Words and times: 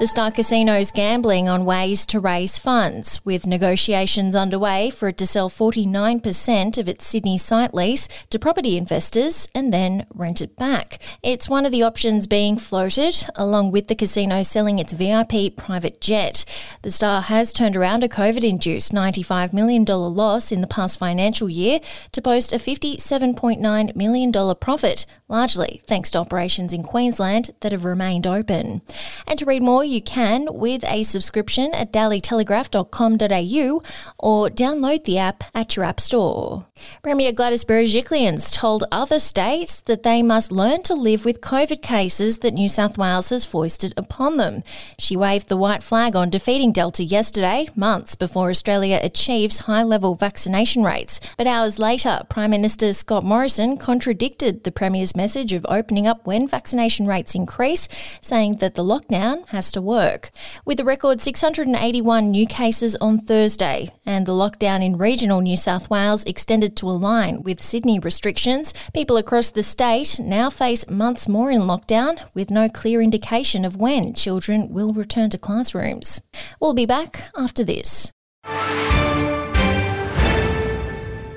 The 0.00 0.06
Star 0.06 0.30
Casino 0.30 0.78
is 0.78 0.92
gambling 0.92 1.46
on 1.46 1.66
ways 1.66 2.06
to 2.06 2.20
raise 2.20 2.56
funds, 2.56 3.22
with 3.22 3.46
negotiations 3.46 4.34
underway 4.34 4.88
for 4.88 5.08
it 5.08 5.18
to 5.18 5.26
sell 5.26 5.50
49% 5.50 6.78
of 6.78 6.88
its 6.88 7.06
Sydney 7.06 7.36
site 7.36 7.74
lease 7.74 8.08
to 8.30 8.38
property 8.38 8.78
investors 8.78 9.46
and 9.54 9.74
then 9.74 10.06
rent 10.14 10.40
it 10.40 10.56
back. 10.56 11.00
It's 11.22 11.50
one 11.50 11.66
of 11.66 11.70
the 11.70 11.82
options 11.82 12.26
being 12.26 12.56
floated, 12.56 13.26
along 13.34 13.72
with 13.72 13.88
the 13.88 13.94
casino 13.94 14.42
selling 14.42 14.78
its 14.78 14.94
VIP 14.94 15.54
private 15.54 16.00
jet. 16.00 16.46
The 16.80 16.90
Star 16.90 17.20
has 17.20 17.52
turned 17.52 17.76
around 17.76 18.02
a 18.02 18.08
COVID 18.08 18.42
induced 18.42 18.92
$95 18.92 19.52
million 19.52 19.84
loss 19.84 20.50
in 20.50 20.62
the 20.62 20.66
past 20.66 20.98
financial 20.98 21.50
year 21.50 21.78
to 22.12 22.22
post 22.22 22.54
a 22.54 22.56
$57.9 22.56 23.94
million 23.94 24.54
profit, 24.54 25.04
largely 25.28 25.82
thanks 25.86 26.10
to 26.12 26.20
operations 26.20 26.72
in 26.72 26.84
Queensland 26.84 27.50
that 27.60 27.72
have 27.72 27.84
remained 27.84 28.26
open. 28.26 28.80
And 29.26 29.38
to 29.38 29.44
read 29.44 29.62
more, 29.62 29.89
you 29.90 30.00
can 30.00 30.46
with 30.50 30.84
a 30.84 31.02
subscription 31.02 31.74
at 31.74 31.92
dailytelegraph.com.au 31.92 33.82
or 34.18 34.48
download 34.48 35.04
the 35.04 35.18
app 35.18 35.44
at 35.54 35.76
your 35.76 35.84
app 35.84 36.00
store. 36.00 36.66
Premier 37.02 37.32
Gladys 37.32 37.64
Berejiklian 37.64 38.30
told 38.52 38.84
other 38.90 39.18
states 39.18 39.80
that 39.82 40.02
they 40.02 40.22
must 40.22 40.52
learn 40.52 40.82
to 40.84 40.94
live 40.94 41.24
with 41.24 41.40
COVID 41.40 41.82
cases 41.82 42.38
that 42.38 42.54
New 42.54 42.68
South 42.68 42.96
Wales 42.96 43.30
has 43.30 43.44
foisted 43.44 43.92
upon 43.96 44.36
them. 44.36 44.62
She 44.98 45.16
waved 45.16 45.48
the 45.48 45.56
white 45.56 45.82
flag 45.82 46.14
on 46.16 46.30
defeating 46.30 46.72
Delta 46.72 47.02
yesterday, 47.04 47.68
months 47.74 48.14
before 48.14 48.50
Australia 48.50 49.00
achieves 49.02 49.60
high 49.60 49.82
level 49.82 50.14
vaccination 50.14 50.84
rates. 50.84 51.20
But 51.36 51.46
hours 51.46 51.78
later, 51.78 52.22
Prime 52.28 52.50
Minister 52.50 52.92
Scott 52.92 53.24
Morrison 53.24 53.76
contradicted 53.76 54.64
the 54.64 54.72
Premier's 54.72 55.16
message 55.16 55.52
of 55.52 55.66
opening 55.68 56.06
up 56.06 56.26
when 56.26 56.48
vaccination 56.48 57.06
rates 57.06 57.34
increase, 57.34 57.88
saying 58.20 58.56
that 58.56 58.74
the 58.74 58.84
lockdown 58.84 59.46
has 59.48 59.72
to 59.72 59.79
to 59.80 59.86
work. 59.86 60.30
With 60.64 60.78
a 60.80 60.84
record 60.84 61.20
681 61.20 62.30
new 62.30 62.46
cases 62.46 62.96
on 62.96 63.18
Thursday 63.18 63.90
and 64.06 64.26
the 64.26 64.32
lockdown 64.32 64.84
in 64.84 64.98
regional 64.98 65.40
New 65.40 65.56
South 65.56 65.88
Wales 65.90 66.24
extended 66.24 66.76
to 66.76 66.88
align 66.88 67.42
with 67.42 67.62
Sydney 67.62 67.98
restrictions, 67.98 68.74
people 68.94 69.16
across 69.16 69.50
the 69.50 69.62
state 69.62 70.20
now 70.20 70.50
face 70.50 70.88
months 70.88 71.28
more 71.28 71.50
in 71.50 71.62
lockdown 71.62 72.20
with 72.34 72.50
no 72.50 72.68
clear 72.68 73.00
indication 73.00 73.64
of 73.64 73.76
when 73.76 74.14
children 74.14 74.68
will 74.70 74.92
return 74.92 75.30
to 75.30 75.38
classrooms. 75.38 76.20
We'll 76.60 76.74
be 76.74 76.86
back 76.86 77.24
after 77.36 77.64
this. 77.64 78.12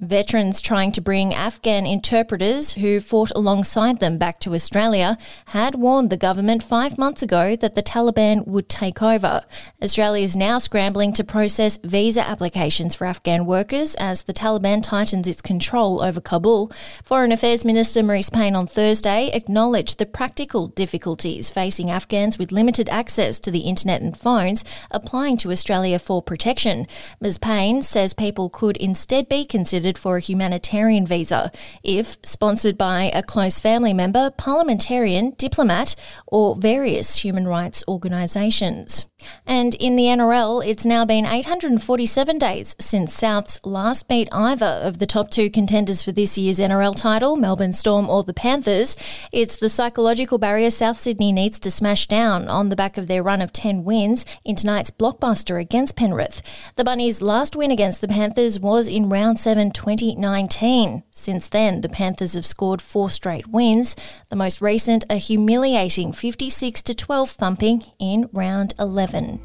Veterans 0.00 0.60
trying 0.60 0.90
to 0.90 1.00
bring 1.00 1.32
Afghan 1.32 1.86
interpreters 1.86 2.74
who 2.74 2.98
fought 2.98 3.30
alongside 3.36 4.00
them 4.00 4.18
back 4.18 4.40
to 4.40 4.52
Australia 4.52 5.16
had 5.46 5.76
warned 5.76 6.10
the 6.10 6.16
government 6.16 6.64
five 6.64 6.98
months 6.98 7.22
ago 7.22 7.54
that 7.54 7.76
the 7.76 7.82
Taliban 7.82 8.44
would 8.44 8.68
take 8.68 9.00
over. 9.00 9.44
Australia 9.80 10.24
is 10.24 10.36
now 10.36 10.58
scrambling 10.58 11.12
to 11.12 11.22
process 11.22 11.78
visa 11.84 12.26
applications 12.26 12.96
for 12.96 13.06
Afghan 13.06 13.46
workers 13.46 13.94
as 13.94 14.22
the 14.22 14.32
Taliban 14.32 14.82
tightens 14.82 15.28
its 15.28 15.40
control 15.40 16.02
over 16.02 16.20
Kabul. 16.20 16.72
Foreign 17.04 17.30
Affairs 17.30 17.64
Minister 17.64 18.02
Marise 18.02 18.32
Payne 18.32 18.56
on 18.56 18.66
Thursday 18.66 19.30
acknowledged 19.32 20.00
the 20.00 20.06
practical 20.06 20.66
difficulties 20.66 21.50
facing 21.50 21.92
Afghans 21.92 22.36
with 22.36 22.50
limited 22.50 22.88
access 22.88 23.38
to 23.38 23.52
the 23.52 23.60
internet 23.60 24.02
and 24.02 24.18
phones 24.18 24.64
applying 24.90 25.36
to 25.36 25.52
Australia 25.52 26.00
for 26.00 26.20
protection. 26.20 26.88
Ms 27.20 27.38
Payne 27.38 27.80
says 27.80 28.12
people 28.12 28.50
could 28.50 28.76
instead 28.78 29.28
be 29.28 29.44
considered 29.44 29.83
for 29.98 30.16
a 30.16 30.20
humanitarian 30.20 31.06
visa 31.06 31.52
if 31.82 32.16
sponsored 32.22 32.78
by 32.78 33.10
a 33.12 33.22
close 33.22 33.60
family 33.60 33.92
member, 33.92 34.30
parliamentarian, 34.30 35.34
diplomat, 35.36 35.94
or 36.26 36.56
various 36.56 37.16
human 37.16 37.46
rights 37.46 37.84
organisations. 37.86 39.06
And 39.46 39.74
in 39.76 39.96
the 39.96 40.04
NRL, 40.04 40.66
it's 40.66 40.86
now 40.86 41.04
been 41.04 41.26
847 41.26 42.38
days 42.38 42.76
since 42.78 43.16
Souths 43.16 43.60
last 43.64 44.08
beat 44.08 44.28
either 44.32 44.66
of 44.66 44.98
the 44.98 45.06
top 45.06 45.30
two 45.30 45.50
contenders 45.50 46.02
for 46.02 46.12
this 46.12 46.36
year's 46.38 46.58
NRL 46.58 46.96
title, 46.96 47.36
Melbourne 47.36 47.72
Storm 47.72 48.08
or 48.08 48.22
the 48.22 48.34
Panthers. 48.34 48.96
It's 49.32 49.56
the 49.56 49.68
psychological 49.68 50.38
barrier 50.38 50.70
South 50.70 51.00
Sydney 51.00 51.32
needs 51.32 51.58
to 51.60 51.70
smash 51.70 52.06
down 52.06 52.48
on 52.48 52.68
the 52.68 52.76
back 52.76 52.96
of 52.96 53.06
their 53.06 53.22
run 53.22 53.40
of 53.40 53.52
10 53.52 53.84
wins 53.84 54.24
in 54.44 54.56
tonight's 54.56 54.90
blockbuster 54.90 55.60
against 55.60 55.96
Penrith. 55.96 56.42
The 56.76 56.84
Bunnies' 56.84 57.22
last 57.22 57.56
win 57.56 57.70
against 57.70 58.00
the 58.00 58.08
Panthers 58.08 58.58
was 58.60 58.88
in 58.88 59.08
round 59.08 59.38
7 59.38 59.70
2019. 59.74 61.02
Since 61.10 61.48
then, 61.48 61.82
the 61.82 61.90
Panthers 61.90 62.32
have 62.34 62.46
scored 62.46 62.80
four 62.80 63.10
straight 63.10 63.48
wins, 63.48 63.96
the 64.30 64.36
most 64.36 64.62
recent 64.62 65.04
a 65.10 65.16
humiliating 65.16 66.12
56 66.12 66.82
12 66.82 67.30
thumping 67.30 67.84
in 67.98 68.30
round 68.32 68.72
11. 68.78 69.40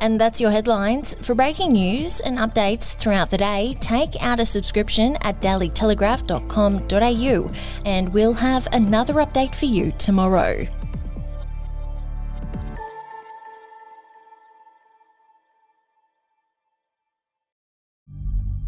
And 0.00 0.20
that's 0.20 0.40
your 0.40 0.52
headlines. 0.52 1.16
For 1.22 1.34
breaking 1.34 1.72
news 1.72 2.20
and 2.20 2.38
updates 2.38 2.94
throughout 2.94 3.30
the 3.30 3.38
day, 3.38 3.74
take 3.80 4.22
out 4.22 4.38
a 4.38 4.44
subscription 4.44 5.16
at 5.22 5.40
dailytelegraph.com.au 5.40 7.50
and 7.84 8.14
we'll 8.14 8.34
have 8.34 8.68
another 8.72 9.14
update 9.14 9.54
for 9.54 9.66
you 9.66 9.92
tomorrow. 9.92 10.66